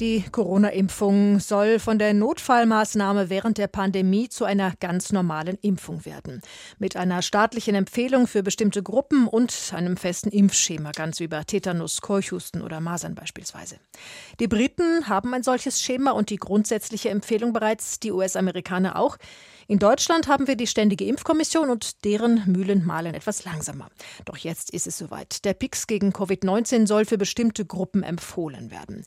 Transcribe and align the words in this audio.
Die 0.00 0.22
Corona-Impfung 0.30 1.40
soll 1.40 1.78
von 1.78 1.98
der 1.98 2.12
Notfallmaßnahme 2.12 3.30
während 3.30 3.56
der 3.56 3.66
Pandemie 3.66 4.28
zu 4.28 4.44
einer 4.44 4.74
ganz 4.78 5.10
normalen 5.10 5.56
Impfung 5.62 6.04
werden. 6.04 6.42
Mit 6.78 6.96
einer 6.96 7.22
staatlichen 7.22 7.74
Empfehlung 7.74 8.26
für 8.26 8.42
bestimmte 8.42 8.82
Gruppen 8.82 9.26
und 9.26 9.72
einem 9.74 9.96
festen 9.96 10.28
Impfschema, 10.28 10.92
ganz 10.92 11.18
wie 11.18 11.28
bei 11.28 11.44
Tetanus, 11.44 12.02
Keuchhusten 12.02 12.60
oder 12.60 12.80
Masern 12.80 13.14
beispielsweise. 13.14 13.76
Die 14.38 14.48
Briten 14.48 15.08
haben 15.08 15.32
ein 15.32 15.42
solches 15.42 15.80
Schema 15.80 16.10
und 16.10 16.28
die 16.28 16.36
grundsätzliche 16.36 17.08
Empfehlung 17.08 17.54
bereits, 17.54 17.98
die 17.98 18.12
US-Amerikaner 18.12 18.96
auch. 18.98 19.16
In 19.68 19.80
Deutschland 19.80 20.28
haben 20.28 20.46
wir 20.46 20.54
die 20.54 20.68
Ständige 20.68 21.06
Impfkommission 21.06 21.70
und 21.70 22.04
deren 22.04 22.44
Mühlen 22.46 22.86
malen 22.86 23.14
etwas 23.14 23.44
langsamer. 23.44 23.88
Doch 24.24 24.36
jetzt 24.36 24.70
ist 24.70 24.86
es 24.86 24.96
soweit. 24.96 25.44
Der 25.44 25.54
Pix 25.54 25.88
gegen 25.88 26.10
Covid-19 26.10 26.86
soll 26.86 27.04
für 27.04 27.18
bestimmte 27.18 27.64
Gruppen 27.64 28.04
empfohlen 28.04 28.70
werden. 28.70 29.04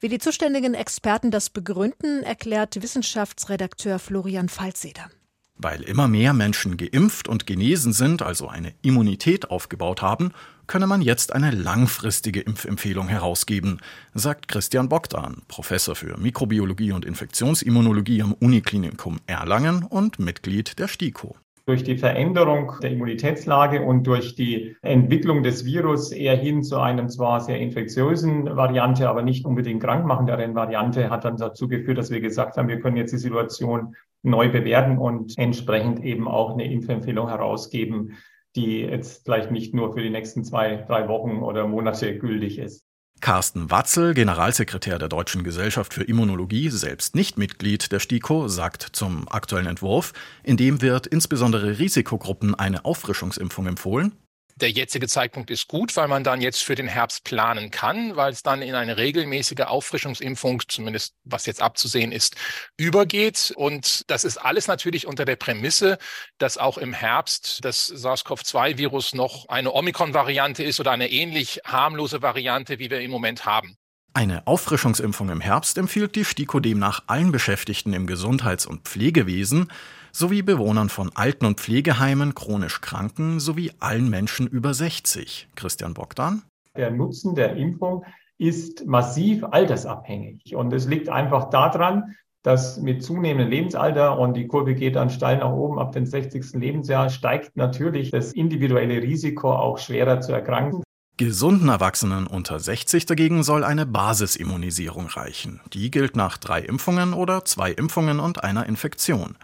Wie 0.00 0.08
die 0.08 0.18
zuständigen 0.30 0.74
Experten 0.74 1.32
das 1.32 1.50
begründen, 1.50 2.22
erklärt 2.22 2.80
Wissenschaftsredakteur 2.80 3.98
Florian 3.98 4.48
Falzeder. 4.48 5.10
Weil 5.56 5.82
immer 5.82 6.06
mehr 6.06 6.34
Menschen 6.34 6.76
geimpft 6.76 7.26
und 7.26 7.48
genesen 7.48 7.92
sind, 7.92 8.22
also 8.22 8.46
eine 8.46 8.72
Immunität 8.80 9.50
aufgebaut 9.50 10.02
haben, 10.02 10.30
könne 10.68 10.86
man 10.86 11.02
jetzt 11.02 11.32
eine 11.32 11.50
langfristige 11.50 12.42
Impfempfehlung 12.42 13.08
herausgeben, 13.08 13.80
sagt 14.14 14.46
Christian 14.46 14.88
Bogdan, 14.88 15.42
Professor 15.48 15.96
für 15.96 16.16
Mikrobiologie 16.16 16.92
und 16.92 17.04
Infektionsimmunologie 17.04 18.22
am 18.22 18.32
Uniklinikum 18.34 19.18
Erlangen 19.26 19.82
und 19.82 20.20
Mitglied 20.20 20.78
der 20.78 20.86
STIKO 20.86 21.34
durch 21.66 21.84
die 21.84 21.96
Veränderung 21.96 22.72
der 22.82 22.90
Immunitätslage 22.90 23.82
und 23.82 24.06
durch 24.06 24.34
die 24.34 24.76
Entwicklung 24.82 25.42
des 25.42 25.64
Virus 25.64 26.12
eher 26.12 26.36
hin 26.36 26.62
zu 26.62 26.78
einem 26.78 27.08
zwar 27.08 27.40
sehr 27.40 27.58
infektiösen 27.58 28.56
Variante, 28.56 29.08
aber 29.08 29.22
nicht 29.22 29.44
unbedingt 29.44 29.82
krankmachenderen 29.82 30.54
Variante, 30.54 31.10
hat 31.10 31.24
dann 31.24 31.36
dazu 31.36 31.68
geführt, 31.68 31.98
dass 31.98 32.10
wir 32.10 32.20
gesagt 32.20 32.56
haben, 32.56 32.68
wir 32.68 32.80
können 32.80 32.96
jetzt 32.96 33.12
die 33.12 33.18
Situation 33.18 33.94
neu 34.22 34.50
bewerten 34.50 34.98
und 34.98 35.38
entsprechend 35.38 36.04
eben 36.04 36.28
auch 36.28 36.52
eine 36.52 36.70
Impfempfehlung 36.70 37.28
herausgeben, 37.28 38.16
die 38.56 38.80
jetzt 38.80 39.24
vielleicht 39.24 39.50
nicht 39.50 39.74
nur 39.74 39.92
für 39.92 40.02
die 40.02 40.10
nächsten 40.10 40.44
zwei, 40.44 40.84
drei 40.88 41.08
Wochen 41.08 41.38
oder 41.38 41.66
Monate 41.66 42.18
gültig 42.18 42.58
ist. 42.58 42.84
Carsten 43.20 43.70
Watzel, 43.70 44.14
Generalsekretär 44.14 44.98
der 44.98 45.08
Deutschen 45.08 45.44
Gesellschaft 45.44 45.92
für 45.92 46.04
Immunologie, 46.04 46.70
selbst 46.70 47.14
nicht 47.14 47.38
Mitglied 47.38 47.92
der 47.92 48.00
STIKO, 48.00 48.48
sagt 48.48 48.82
zum 48.92 49.28
aktuellen 49.28 49.66
Entwurf, 49.66 50.12
in 50.42 50.56
dem 50.56 50.80
wird 50.80 51.06
insbesondere 51.06 51.78
Risikogruppen 51.78 52.54
eine 52.54 52.84
Auffrischungsimpfung 52.84 53.66
empfohlen 53.66 54.12
der 54.62 54.70
jetzige 54.70 55.08
Zeitpunkt 55.08 55.50
ist 55.50 55.68
gut, 55.68 55.96
weil 55.96 56.08
man 56.08 56.24
dann 56.24 56.40
jetzt 56.40 56.62
für 56.62 56.74
den 56.74 56.88
Herbst 56.88 57.24
planen 57.24 57.70
kann, 57.70 58.16
weil 58.16 58.32
es 58.32 58.42
dann 58.42 58.62
in 58.62 58.74
eine 58.74 58.96
regelmäßige 58.96 59.66
Auffrischungsimpfung, 59.66 60.62
zumindest 60.68 61.14
was 61.24 61.46
jetzt 61.46 61.62
abzusehen 61.62 62.12
ist, 62.12 62.36
übergeht. 62.76 63.52
Und 63.56 64.08
das 64.10 64.24
ist 64.24 64.36
alles 64.36 64.68
natürlich 64.68 65.06
unter 65.06 65.24
der 65.24 65.36
Prämisse, 65.36 65.98
dass 66.38 66.58
auch 66.58 66.78
im 66.78 66.92
Herbst 66.92 67.64
das 67.64 67.88
SARS-CoV-2-Virus 67.88 69.14
noch 69.14 69.48
eine 69.48 69.72
Omikron-Variante 69.72 70.62
ist 70.62 70.80
oder 70.80 70.92
eine 70.92 71.10
ähnlich 71.10 71.60
harmlose 71.64 72.22
Variante, 72.22 72.78
wie 72.78 72.90
wir 72.90 73.00
im 73.00 73.10
Moment 73.10 73.46
haben. 73.46 73.79
Eine 74.12 74.44
Auffrischungsimpfung 74.48 75.30
im 75.30 75.40
Herbst 75.40 75.78
empfiehlt 75.78 76.16
die 76.16 76.24
STIKO 76.24 76.58
demnach 76.58 77.04
allen 77.06 77.30
Beschäftigten 77.30 77.92
im 77.92 78.08
Gesundheits- 78.08 78.66
und 78.66 78.82
Pflegewesen 78.82 79.68
sowie 80.10 80.42
Bewohnern 80.42 80.88
von 80.88 81.12
Alten- 81.14 81.46
und 81.46 81.60
Pflegeheimen, 81.60 82.34
chronisch 82.34 82.80
Kranken 82.80 83.38
sowie 83.38 83.70
allen 83.78 84.10
Menschen 84.10 84.48
über 84.48 84.74
60. 84.74 85.48
Christian 85.54 85.94
Bogdan. 85.94 86.42
Der 86.76 86.90
Nutzen 86.90 87.36
der 87.36 87.54
Impfung 87.54 88.04
ist 88.36 88.84
massiv 88.84 89.44
altersabhängig 89.44 90.56
und 90.56 90.72
es 90.72 90.88
liegt 90.88 91.08
einfach 91.08 91.50
daran, 91.50 92.16
dass 92.42 92.80
mit 92.80 93.04
zunehmendem 93.04 93.50
Lebensalter 93.50 94.18
und 94.18 94.34
die 94.34 94.48
Kurve 94.48 94.74
geht 94.74 94.96
dann 94.96 95.10
steil 95.10 95.38
nach 95.38 95.52
oben 95.52 95.78
ab 95.78 95.92
dem 95.92 96.06
60. 96.06 96.54
Lebensjahr 96.54 97.10
steigt 97.10 97.56
natürlich 97.56 98.10
das 98.10 98.32
individuelle 98.32 99.02
Risiko 99.02 99.52
auch 99.52 99.78
schwerer 99.78 100.20
zu 100.20 100.32
erkranken. 100.32 100.82
Gesunden 101.20 101.68
Erwachsenen 101.68 102.26
unter 102.26 102.58
60 102.58 103.04
dagegen 103.04 103.42
soll 103.42 103.62
eine 103.62 103.84
Basisimmunisierung 103.84 105.06
reichen. 105.06 105.60
Die 105.74 105.90
gilt 105.90 106.16
nach 106.16 106.38
drei 106.38 106.62
Impfungen 106.62 107.12
oder 107.12 107.44
zwei 107.44 107.72
Impfungen 107.72 108.20
und 108.20 108.42
einer 108.42 108.64
Infektion. 108.64 109.36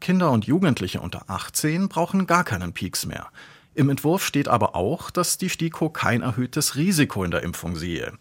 Kinder 0.00 0.30
und 0.30 0.44
Jugendliche 0.46 1.00
unter 1.00 1.24
18 1.28 1.88
brauchen 1.88 2.28
gar 2.28 2.44
keinen 2.44 2.72
Peaks 2.72 3.06
mehr. 3.06 3.26
Im 3.74 3.90
Entwurf 3.90 4.24
steht 4.24 4.46
aber 4.46 4.76
auch, 4.76 5.10
dass 5.10 5.36
die 5.36 5.50
STIKO 5.50 5.90
kein 5.90 6.22
erhöhtes 6.22 6.76
Risiko 6.76 7.24
in 7.24 7.32
der 7.32 7.42
Impfung 7.42 7.74
sehe. 7.74 8.12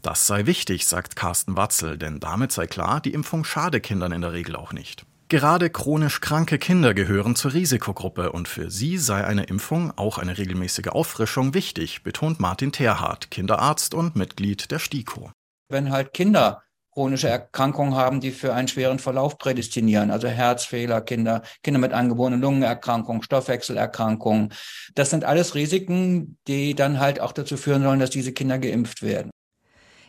Das 0.00 0.26
sei 0.26 0.46
wichtig, 0.46 0.86
sagt 0.86 1.16
Carsten 1.16 1.58
Watzel, 1.58 1.98
denn 1.98 2.18
damit 2.18 2.50
sei 2.50 2.66
klar, 2.66 3.02
die 3.02 3.12
Impfung 3.12 3.44
schade 3.44 3.82
Kindern 3.82 4.12
in 4.12 4.22
der 4.22 4.32
Regel 4.32 4.56
auch 4.56 4.72
nicht. 4.72 5.04
Gerade 5.34 5.68
chronisch 5.68 6.20
kranke 6.20 6.58
Kinder 6.58 6.94
gehören 6.94 7.34
zur 7.34 7.54
Risikogruppe 7.54 8.30
und 8.30 8.46
für 8.46 8.70
sie 8.70 8.98
sei 8.98 9.24
eine 9.24 9.42
Impfung, 9.42 9.92
auch 9.96 10.18
eine 10.18 10.38
regelmäßige 10.38 10.90
Auffrischung, 10.90 11.54
wichtig, 11.54 12.04
betont 12.04 12.38
Martin 12.38 12.70
Terhardt, 12.70 13.32
Kinderarzt 13.32 13.94
und 13.94 14.14
Mitglied 14.14 14.70
der 14.70 14.78
STIKO. 14.78 15.32
Wenn 15.68 15.90
halt 15.90 16.14
Kinder 16.14 16.62
chronische 16.92 17.26
Erkrankungen 17.26 17.96
haben, 17.96 18.20
die 18.20 18.30
für 18.30 18.54
einen 18.54 18.68
schweren 18.68 19.00
Verlauf 19.00 19.36
prädestinieren, 19.36 20.12
also 20.12 20.28
Herzfehler, 20.28 21.00
Kinder, 21.00 21.42
Kinder 21.64 21.80
mit 21.80 21.92
angeborenen 21.92 22.40
Lungenerkrankungen, 22.40 23.24
Stoffwechselerkrankungen. 23.24 24.52
Das 24.94 25.10
sind 25.10 25.24
alles 25.24 25.56
Risiken, 25.56 26.38
die 26.46 26.76
dann 26.76 27.00
halt 27.00 27.18
auch 27.18 27.32
dazu 27.32 27.56
führen 27.56 27.82
sollen, 27.82 27.98
dass 27.98 28.10
diese 28.10 28.32
Kinder 28.32 28.60
geimpft 28.60 29.02
werden. 29.02 29.32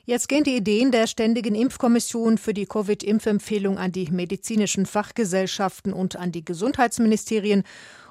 Jetzt 0.08 0.30
gehen 0.30 0.44
die 0.44 0.56
Ideen 0.56 0.92
der 0.92 1.08
Ständigen 1.08 1.56
Impfkommission 1.56 2.38
für 2.38 2.54
die 2.54 2.68
Covid-Impfempfehlung 2.68 3.80
an 3.80 3.92
die 3.92 4.12
medizinischen 4.12 4.86
Fachgesellschaften 4.86 5.94
und 5.94 6.16
an 6.16 6.32
die 6.32 6.46
Gesundheitsministerien 6.46 7.64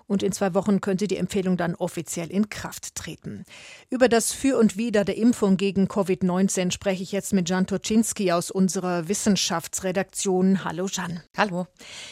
und 0.07 0.23
in 0.23 0.33
zwei 0.33 0.55
Wochen 0.55 0.81
könnte 0.81 1.09
die 1.09 1.17
Empfehlung 1.17 1.57
dann 1.57 1.75
offiziell 1.75 2.31
in 2.31 2.49
Kraft 2.49 2.95
treten. 2.95 3.45
Über 3.91 4.09
das 4.09 4.33
Für 4.33 4.59
und 4.59 4.77
Wider 4.77 5.05
der 5.05 5.17
Impfung 5.17 5.57
gegen 5.57 5.87
Covid-19 5.87 6.71
spreche 6.71 7.03
ich 7.03 7.13
jetzt 7.13 7.33
mit 7.33 7.49
Jan 7.49 7.67
Toczynski 7.67 8.33
aus 8.33 8.51
unserer 8.51 9.09
Wissenschaftsredaktion. 9.09 10.65
Hallo 10.65 10.87
Jan. 10.91 11.23
Hallo. 11.37 11.67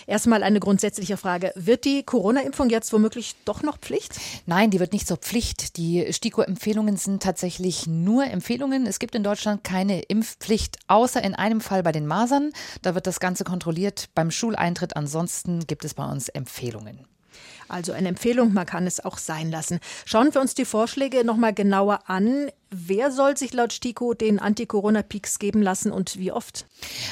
Erstmal 0.06 0.42
eine 0.42 0.60
grundsätzliche 0.60 1.16
Frage. 1.16 1.52
Wird 1.54 1.84
die 1.84 2.02
Corona-Impfung 2.02 2.70
jetzt 2.70 2.92
womöglich 2.92 3.36
doch 3.44 3.62
noch 3.62 3.78
Pflicht? 3.78 4.16
Nein, 4.46 4.70
die 4.70 4.80
wird 4.80 4.92
nicht 4.92 5.06
zur 5.06 5.18
Pflicht. 5.18 5.76
Die 5.76 6.12
STIKO-Empfehlungen 6.12 6.96
sind 6.96 7.22
tatsächlich 7.22 7.86
nur 7.86 8.24
Empfehlungen. 8.24 8.86
Es 8.86 8.98
gibt 8.98 9.14
in 9.14 9.22
Deutschland 9.22 9.64
keine 9.64 10.00
Impfpflicht, 10.02 10.78
außer 10.88 11.22
in 11.22 11.34
einem 11.34 11.60
Fall 11.60 11.82
bei 11.82 11.92
den 11.92 12.06
Masern. 12.06 12.52
Da 12.82 12.94
wird 12.94 13.06
das 13.06 13.20
Ganze 13.20 13.44
kontrolliert 13.44 14.08
beim 14.14 14.30
Schuleintritt. 14.30 14.96
Ansonsten 14.96 15.66
gibt 15.66 15.84
es 15.84 15.94
bei 15.94 16.04
uns 16.04 16.28
Empfehlungen. 16.28 17.11
Also 17.68 17.92
eine 17.92 18.08
Empfehlung, 18.08 18.52
man 18.52 18.66
kann 18.66 18.86
es 18.86 19.04
auch 19.04 19.18
sein 19.18 19.50
lassen. 19.50 19.80
Schauen 20.04 20.34
wir 20.34 20.40
uns 20.40 20.54
die 20.54 20.64
Vorschläge 20.64 21.24
noch 21.24 21.36
mal 21.36 21.52
genauer 21.52 22.00
an. 22.06 22.50
Wer 22.74 23.12
soll 23.12 23.36
sich 23.36 23.52
laut 23.52 23.70
STIKO 23.70 24.14
den 24.14 24.38
Anti-Corona-Peaks 24.38 25.38
geben 25.38 25.60
lassen 25.60 25.92
und 25.92 26.18
wie 26.18 26.32
oft? 26.32 26.64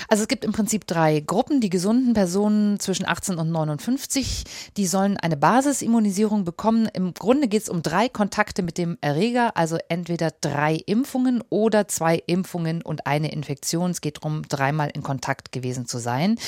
Also 0.08 0.22
es 0.22 0.28
gibt 0.28 0.42
im 0.46 0.52
Prinzip 0.52 0.86
drei 0.86 1.20
Gruppen. 1.20 1.60
Die 1.60 1.68
gesunden 1.68 2.14
Personen 2.14 2.80
zwischen 2.80 3.06
18 3.06 3.36
und 3.36 3.50
59, 3.50 4.44
die 4.78 4.86
sollen 4.86 5.18
eine 5.18 5.36
Basisimmunisierung 5.36 6.44
bekommen. 6.44 6.88
Im 6.94 7.12
Grunde 7.12 7.46
geht 7.46 7.60
es 7.60 7.68
um 7.68 7.82
drei 7.82 8.08
Kontakte 8.08 8.62
mit 8.62 8.78
dem 8.78 8.96
Erreger, 9.02 9.54
also 9.54 9.76
entweder 9.90 10.32
drei 10.40 10.76
Impfungen 10.76 11.44
oder 11.50 11.86
zwei 11.88 12.22
Impfungen 12.26 12.80
und 12.80 13.06
eine 13.06 13.30
Infektion. 13.30 13.90
Es 13.90 14.00
geht 14.00 14.16
darum, 14.16 14.48
dreimal 14.48 14.88
in 14.94 15.02
Kontakt 15.02 15.52
gewesen 15.52 15.84
zu 15.84 15.98
sein. 15.98 16.38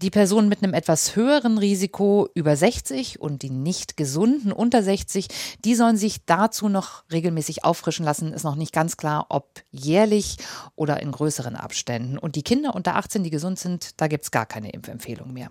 Die 0.00 0.10
Personen 0.10 0.48
mit 0.48 0.62
einem 0.62 0.72
etwas 0.72 1.14
höheren 1.14 1.58
Risiko 1.58 2.30
über 2.32 2.56
60 2.56 3.20
und 3.20 3.42
die 3.42 3.50
nicht 3.50 3.98
gesunden 3.98 4.50
unter 4.50 4.82
60, 4.82 5.28
die 5.62 5.74
sollen 5.74 5.98
sich 5.98 6.24
dazu 6.24 6.70
noch 6.70 7.04
regelmäßig 7.12 7.62
auffrischen 7.62 8.06
lassen. 8.06 8.32
Ist 8.32 8.45
noch 8.46 8.56
nicht 8.56 8.72
ganz 8.72 8.96
klar, 8.96 9.26
ob 9.28 9.60
jährlich 9.70 10.38
oder 10.74 11.02
in 11.02 11.12
größeren 11.12 11.56
Abständen. 11.56 12.16
Und 12.16 12.36
die 12.36 12.42
Kinder 12.42 12.74
unter 12.74 12.96
18, 12.96 13.22
die 13.22 13.30
gesund 13.30 13.58
sind, 13.58 14.00
da 14.00 14.06
gibt 14.08 14.24
es 14.24 14.30
gar 14.30 14.46
keine 14.46 14.70
Impfempfehlung 14.70 15.32
mehr. 15.32 15.50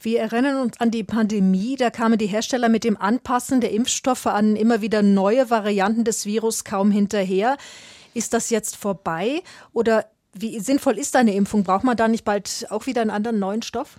Wir 0.00 0.20
erinnern 0.20 0.60
uns 0.60 0.78
an 0.80 0.92
die 0.92 1.02
Pandemie. 1.02 1.74
Da 1.76 1.90
kamen 1.90 2.18
die 2.18 2.26
Hersteller 2.26 2.68
mit 2.68 2.84
dem 2.84 2.96
Anpassen 2.96 3.60
der 3.60 3.72
Impfstoffe 3.72 4.26
an 4.26 4.54
immer 4.54 4.80
wieder 4.80 5.02
neue 5.02 5.50
Varianten 5.50 6.04
des 6.04 6.24
Virus 6.24 6.62
kaum 6.64 6.92
hinterher. 6.92 7.56
Ist 8.14 8.32
das 8.32 8.50
jetzt 8.50 8.76
vorbei 8.76 9.42
oder 9.72 10.06
Wie 10.34 10.60
sinnvoll 10.60 10.98
ist 10.98 11.16
eine 11.16 11.34
Impfung? 11.34 11.64
Braucht 11.64 11.84
man 11.84 11.96
da 11.96 12.06
nicht 12.06 12.24
bald 12.24 12.66
auch 12.70 12.86
wieder 12.86 13.00
einen 13.00 13.10
anderen 13.10 13.38
neuen 13.38 13.62
Stoff? 13.62 13.96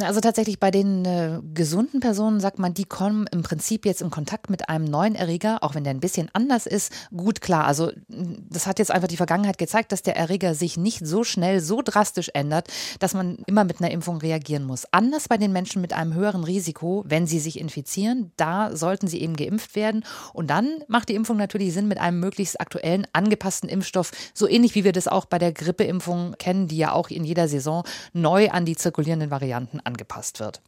Also 0.00 0.20
tatsächlich 0.20 0.58
bei 0.58 0.70
den 0.70 1.04
äh, 1.04 1.40
gesunden 1.52 2.00
Personen 2.00 2.40
sagt 2.40 2.58
man, 2.58 2.72
die 2.72 2.84
kommen 2.84 3.26
im 3.30 3.42
Prinzip 3.42 3.84
jetzt 3.84 4.00
in 4.00 4.10
Kontakt 4.10 4.48
mit 4.48 4.68
einem 4.68 4.84
neuen 4.84 5.14
Erreger, 5.14 5.62
auch 5.62 5.74
wenn 5.74 5.84
der 5.84 5.92
ein 5.92 6.00
bisschen 6.00 6.30
anders 6.32 6.66
ist. 6.66 6.92
Gut 7.14 7.40
klar, 7.40 7.66
also 7.66 7.92
das 8.08 8.66
hat 8.66 8.78
jetzt 8.78 8.90
einfach 8.90 9.08
die 9.08 9.16
Vergangenheit 9.16 9.58
gezeigt, 9.58 9.92
dass 9.92 10.02
der 10.02 10.16
Erreger 10.16 10.54
sich 10.54 10.76
nicht 10.76 11.06
so 11.06 11.24
schnell, 11.24 11.60
so 11.60 11.82
drastisch 11.82 12.30
ändert, 12.32 12.68
dass 13.00 13.14
man 13.14 13.38
immer 13.46 13.64
mit 13.64 13.80
einer 13.80 13.90
Impfung 13.90 14.18
reagieren 14.18 14.64
muss. 14.64 14.86
Anders 14.92 15.28
bei 15.28 15.36
den 15.36 15.52
Menschen 15.52 15.82
mit 15.82 15.92
einem 15.92 16.14
höheren 16.14 16.44
Risiko, 16.44 17.04
wenn 17.06 17.26
sie 17.26 17.38
sich 17.38 17.60
infizieren, 17.60 18.32
da 18.36 18.74
sollten 18.74 19.08
sie 19.08 19.20
eben 19.20 19.36
geimpft 19.36 19.76
werden. 19.76 20.04
Und 20.32 20.48
dann 20.48 20.82
macht 20.88 21.08
die 21.08 21.14
Impfung 21.14 21.36
natürlich 21.36 21.72
Sinn 21.74 21.88
mit 21.88 21.98
einem 21.98 22.20
möglichst 22.20 22.60
aktuellen, 22.60 23.06
angepassten 23.12 23.68
Impfstoff, 23.68 24.12
so 24.32 24.48
ähnlich 24.48 24.74
wie 24.74 24.84
wir 24.84 24.92
das 24.92 25.08
auch 25.08 25.26
bei 25.26 25.38
der 25.38 25.51
Grippeimpfung 25.52 26.34
kennen, 26.38 26.68
die 26.68 26.78
ja 26.78 26.92
auch 26.92 27.10
in 27.10 27.24
jeder 27.24 27.48
Saison 27.48 27.84
neu 28.12 28.50
an 28.50 28.64
die 28.64 28.76
zirkulierenden 28.76 29.30
Varianten 29.30 29.80
angepasst 29.80 30.40
wird. 30.40 30.60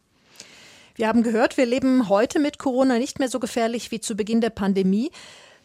Wir 0.96 1.08
haben 1.08 1.24
gehört, 1.24 1.56
wir 1.56 1.66
leben 1.66 2.08
heute 2.08 2.38
mit 2.38 2.58
Corona 2.58 2.98
nicht 2.98 3.18
mehr 3.18 3.28
so 3.28 3.40
gefährlich 3.40 3.90
wie 3.90 4.00
zu 4.00 4.14
Beginn 4.14 4.40
der 4.40 4.50
Pandemie. 4.50 5.10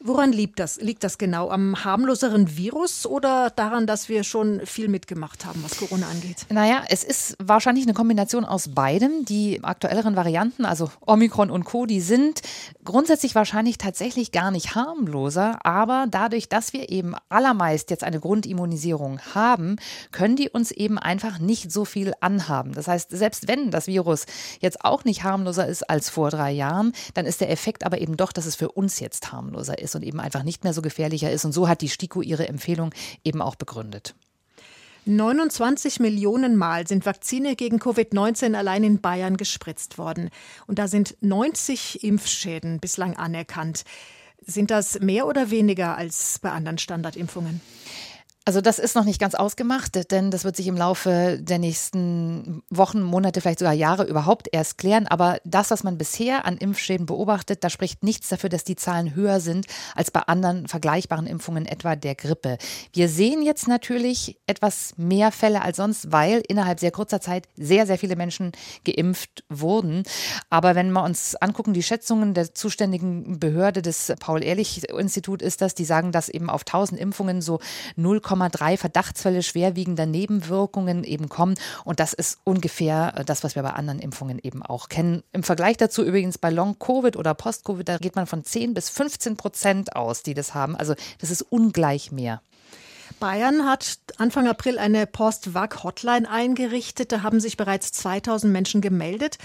Woran 0.02 0.32
liegt 0.32 0.60
das? 0.60 0.80
Liegt 0.80 1.04
das 1.04 1.18
genau 1.18 1.50
am 1.50 1.84
harmloseren 1.84 2.56
Virus 2.56 3.06
oder 3.06 3.50
daran, 3.50 3.86
dass 3.86 4.08
wir 4.08 4.24
schon 4.24 4.62
viel 4.66 4.88
mitgemacht 4.88 5.44
haben, 5.46 5.62
was 5.62 5.78
Corona 5.78 6.08
angeht? 6.08 6.46
Naja, 6.50 6.84
es 6.88 7.04
ist 7.04 7.36
wahrscheinlich 7.38 7.86
eine 7.86 7.94
Kombination 7.94 8.46
aus 8.46 8.70
beidem. 8.70 9.26
Die 9.26 9.62
aktuelleren 9.62 10.16
Varianten, 10.16 10.64
also 10.64 10.90
Omikron 11.06 11.52
und 11.52 11.66
Co., 11.66 11.86
die 11.86 12.00
sind 12.00 12.42
grundsätzlich 12.86 13.36
wahrscheinlich 13.36 13.78
tatsächlich 13.78 14.32
gar 14.32 14.52
nicht 14.52 14.74
harmloser, 14.74 15.66
aber 15.66 16.06
dadurch, 16.10 16.48
dass 16.48 16.72
wir 16.72 16.90
eben 16.90 17.14
allermeist 17.28 17.90
jetzt 17.90 18.06
eine 18.06 18.22
Grundimmunisierung 18.22 19.20
haben, 19.36 19.76
können 20.12 20.38
die 20.38 20.50
uns 20.50 20.72
eben 20.72 20.98
einfach 20.98 21.40
nicht 21.40 21.74
so 21.74 21.84
viel 21.84 22.14
anhaben. 22.22 22.72
Das 22.72 22.88
heißt, 22.88 23.12
selbst 23.12 23.50
wenn 23.50 23.70
das 23.70 23.88
Virus 23.88 24.28
jetzt 24.62 24.86
auch 24.86 25.04
nicht 25.04 25.24
harmloser 25.24 25.68
ist 25.68 25.90
als 25.90 26.10
vor 26.10 26.30
drei 26.30 26.52
Jahren, 26.52 26.94
dann 27.16 27.26
ist 27.26 27.42
der 27.42 27.52
Effekt 27.52 27.86
aber 27.86 28.00
eben 28.00 28.16
doch, 28.16 28.32
dass 28.32 28.46
es 28.46 28.56
für 28.56 28.72
uns 28.72 29.02
jetzt 29.02 29.34
harmloser 29.34 29.78
ist 29.78 29.89
ist 29.90 29.96
und 29.96 30.04
eben 30.04 30.20
einfach 30.20 30.44
nicht 30.44 30.64
mehr 30.64 30.74
so 30.74 30.82
gefährlicher 30.82 31.32
ist. 31.32 31.46
Und 31.46 31.52
so 31.52 31.68
hat 31.68 31.82
die 31.82 31.90
STIKO 31.90 32.22
ihre 32.22 32.48
Empfehlung 32.48 32.94
eben 33.24 33.42
auch 33.42 33.56
begründet. 33.56 34.16
29 35.06 36.00
Millionen 36.00 36.56
Mal 36.56 36.88
sind 36.88 37.06
Vakzine 37.06 37.56
gegen 37.56 37.80
Covid-19 37.80 38.54
allein 38.56 38.84
in 38.84 39.02
Bayern 39.02 39.38
gespritzt 39.38 39.98
worden. 39.98 40.30
Und 40.68 40.78
da 40.78 40.88
sind 40.88 41.18
90 41.22 42.04
Impfschäden 42.04 42.80
bislang 42.80 43.16
anerkannt. 43.18 43.86
Sind 44.46 44.72
das 44.72 45.00
mehr 45.00 45.26
oder 45.26 45.50
weniger 45.50 45.98
als 45.98 46.40
bei 46.40 46.52
anderen 46.52 46.78
Standardimpfungen? 46.78 47.62
Also 48.50 48.62
das 48.62 48.80
ist 48.80 48.96
noch 48.96 49.04
nicht 49.04 49.22
ganz 49.22 49.36
ausgemacht, 49.36 50.10
denn 50.10 50.32
das 50.32 50.44
wird 50.44 50.56
sich 50.56 50.66
im 50.66 50.76
Laufe 50.76 51.38
der 51.40 51.60
nächsten 51.60 52.64
Wochen, 52.72 53.04
Monate, 53.04 53.42
vielleicht 53.42 53.60
sogar 53.60 53.76
Jahre 53.76 54.06
überhaupt 54.06 54.48
erst 54.52 54.80
klären. 54.80 55.06
Aber 55.06 55.38
das, 55.44 55.70
was 55.70 55.84
man 55.84 56.00
bisher 56.00 56.46
an 56.46 56.58
Impfschäden 56.58 57.06
beobachtet, 57.06 57.64
da 57.64 57.70
spricht 57.70 58.04
nichts 58.04 58.28
dafür, 58.28 58.50
dass 58.50 58.64
die 58.64 58.76
Zahlen 58.76 59.14
höher 59.14 59.40
sind 59.40 59.68
als 59.94 60.10
bei 60.10 60.22
anderen 60.22 60.68
vergleichbaren 60.68 61.28
Impfungen, 61.28 61.68
etwa 61.68 61.96
der 61.96 62.16
Grippe. 62.16 62.58
Wir 62.92 63.08
sehen 63.08 63.44
jetzt 63.44 63.68
natürlich 63.68 64.40
etwas 64.48 64.94
mehr 64.98 65.32
Fälle 65.32 65.62
als 65.62 65.78
sonst, 65.78 66.12
weil 66.12 66.42
innerhalb 66.48 66.80
sehr 66.80 66.90
kurzer 66.90 67.22
Zeit 67.22 67.48
sehr, 67.56 67.86
sehr 67.86 68.00
viele 68.00 68.16
Menschen 68.16 68.54
geimpft 68.84 69.44
wurden. 69.50 70.02
Aber 70.50 70.74
wenn 70.74 70.92
wir 70.92 71.04
uns 71.04 71.36
angucken, 71.36 71.74
die 71.74 71.84
Schätzungen 71.84 72.34
der 72.34 72.56
zuständigen 72.56 73.40
Behörde 73.40 73.84
des 73.84 74.12
Paul-Ehrlich-Institut 74.20 75.44
ist 75.44 75.62
das, 75.62 75.76
die 75.76 75.86
sagen, 75.86 76.12
dass 76.12 76.30
eben 76.30 76.50
auf 76.50 76.62
1000 76.62 77.00
Impfungen 77.00 77.44
so 77.44 77.60
0, 77.96 78.22
1,3 78.42 78.78
Verdachtsfälle 78.78 79.44
schwerwiegender 79.44 80.06
Nebenwirkungen 80.06 81.04
eben 81.04 81.30
kommen. 81.30 81.56
Und 81.84 82.00
das 82.00 82.14
ist 82.14 82.40
ungefähr 82.44 83.14
äh, 83.16 83.26
das, 83.26 83.44
was 83.44 83.56
wir 83.56 83.64
bei 83.64 83.72
anderen 83.72 84.00
Impfungen 84.00 84.40
eben 84.40 84.64
auch 84.64 84.90
kennen. 84.90 85.24
Im 85.32 85.44
Vergleich 85.44 85.78
dazu 85.78 86.04
übrigens 86.04 86.38
bei 86.38 86.50
Long-Covid 86.50 87.18
oder 87.18 87.34
Post-Covid, 87.34 87.88
da 87.88 87.98
geht 87.98 88.16
man 88.16 88.28
von 88.28 88.44
10 88.44 88.74
bis 88.74 88.90
15 88.90 89.38
Prozent 89.38 89.96
aus, 89.96 90.24
die 90.24 90.34
das 90.34 90.54
haben. 90.54 90.76
Also 90.76 90.96
das 91.20 91.32
ist 91.32 91.42
ungleich 91.42 92.12
mehr. 92.12 92.42
Bayern 93.20 93.66
hat 93.66 94.00
Anfang 94.18 94.48
April 94.48 94.80
eine 94.80 95.06
Post-Vac-Hotline 95.06 96.30
eingerichtet. 96.30 97.12
Da 97.12 97.22
haben 97.22 97.40
sich 97.40 97.58
bereits 97.58 97.92
2000 97.92 98.52
Menschen 98.52 98.82
gemeldet. 98.82 99.38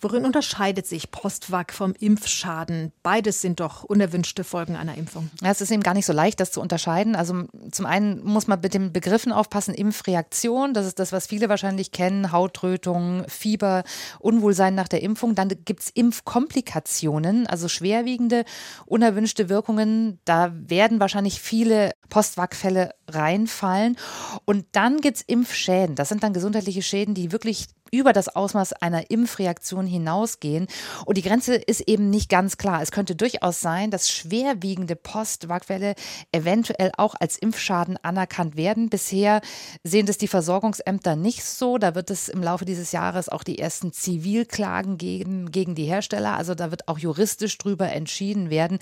Worin 0.00 0.24
unterscheidet 0.24 0.86
sich 0.86 1.10
Postvac 1.10 1.72
vom 1.72 1.92
Impfschaden? 1.98 2.92
Beides 3.02 3.40
sind 3.40 3.58
doch 3.58 3.82
unerwünschte 3.82 4.44
Folgen 4.44 4.76
einer 4.76 4.96
Impfung. 4.96 5.28
Ja, 5.42 5.50
es 5.50 5.60
ist 5.60 5.72
eben 5.72 5.82
gar 5.82 5.94
nicht 5.94 6.06
so 6.06 6.12
leicht, 6.12 6.38
das 6.38 6.52
zu 6.52 6.60
unterscheiden. 6.60 7.16
Also 7.16 7.46
zum 7.72 7.84
einen 7.84 8.22
muss 8.22 8.46
man 8.46 8.60
mit 8.60 8.74
den 8.74 8.92
Begriffen 8.92 9.32
aufpassen, 9.32 9.74
Impfreaktion, 9.74 10.72
das 10.72 10.86
ist 10.86 11.00
das, 11.00 11.10
was 11.10 11.26
viele 11.26 11.48
wahrscheinlich 11.48 11.90
kennen, 11.90 12.30
Hautrötung, 12.30 13.24
Fieber, 13.26 13.82
Unwohlsein 14.20 14.76
nach 14.76 14.86
der 14.86 15.02
Impfung. 15.02 15.34
Dann 15.34 15.48
gibt 15.48 15.80
es 15.80 15.90
Impfkomplikationen, 15.90 17.48
also 17.48 17.66
schwerwiegende, 17.66 18.44
unerwünschte 18.86 19.48
Wirkungen. 19.48 20.20
Da 20.24 20.52
werden 20.54 21.00
wahrscheinlich 21.00 21.40
viele 21.40 21.90
Postvac-Fälle 22.08 22.90
reinfallen. 23.08 23.96
Und 24.44 24.66
dann 24.72 25.00
gibt 25.00 25.18
es 25.18 25.22
Impfschäden. 25.22 25.94
Das 25.94 26.08
sind 26.08 26.22
dann 26.22 26.32
gesundheitliche 26.32 26.82
Schäden, 26.82 27.14
die 27.14 27.32
wirklich 27.32 27.66
über 27.90 28.12
das 28.12 28.28
Ausmaß 28.28 28.74
einer 28.74 29.10
Impfreaktion 29.10 29.86
hinausgehen. 29.86 30.66
Und 31.04 31.16
die 31.16 31.22
Grenze 31.22 31.54
ist 31.54 31.80
eben 31.82 32.10
nicht 32.10 32.28
ganz 32.28 32.56
klar. 32.56 32.82
Es 32.82 32.90
könnte 32.90 33.14
durchaus 33.14 33.60
sein, 33.60 33.90
dass 33.90 34.10
schwerwiegende 34.10 34.96
Postwagwelle 34.96 35.94
eventuell 36.32 36.92
auch 36.96 37.14
als 37.18 37.38
Impfschaden 37.38 37.96
anerkannt 38.02 38.56
werden. 38.56 38.90
Bisher 38.90 39.40
sehen 39.84 40.06
das 40.06 40.18
die 40.18 40.28
Versorgungsämter 40.28 41.16
nicht 41.16 41.44
so. 41.44 41.78
Da 41.78 41.94
wird 41.94 42.10
es 42.10 42.28
im 42.28 42.42
Laufe 42.42 42.64
dieses 42.64 42.92
Jahres 42.92 43.28
auch 43.28 43.44
die 43.44 43.58
ersten 43.58 43.92
Zivilklagen 43.92 44.98
geben 44.98 45.50
gegen 45.50 45.74
die 45.74 45.84
Hersteller. 45.84 46.36
Also 46.36 46.54
da 46.54 46.70
wird 46.70 46.88
auch 46.88 46.98
juristisch 46.98 47.56
drüber 47.58 47.90
entschieden 47.90 48.50
werden. 48.50 48.78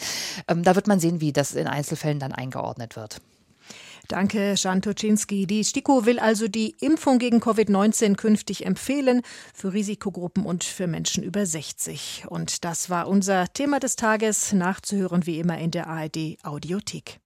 Ähm, 0.49 0.63
da 0.63 0.75
wird 0.75 0.87
man 0.87 1.01
sehen, 1.01 1.21
wie 1.21 1.33
das 1.33 1.55
in 1.55 1.67
Einzelfällen 1.67 2.19
dann 2.19 2.33
eingeordnet 2.33 2.97
wird. 2.97 3.21
Danke, 4.09 4.55
Jan 4.57 4.83
Toczynski. 4.83 5.47
Die 5.47 5.65
STIKO 5.65 6.07
will 6.07 6.19
also 6.19 6.49
die 6.49 6.75
Impfung 6.81 7.19
gegen 7.19 7.39
Covid-19 7.39 8.15
künftig 8.17 8.67
empfehlen 8.67 9.23
für 9.55 9.73
Risikogruppen 9.73 10.45
und 10.45 10.65
für 10.65 10.87
Menschen 10.87 11.23
über 11.23 11.47
60. 11.47 12.25
Und 12.29 12.65
das 12.65 12.91
war 12.91 13.09
unser 13.09 13.53
Thema 13.53 13.81
des 13.81 13.97
Tages, 13.97 14.53
nachzuhören 14.53 15.27
wie 15.27 15.39
immer 15.39 15.59
in 15.59 15.71
der 15.71 15.87
ARD 15.89 16.39
Audiothek. 16.43 17.15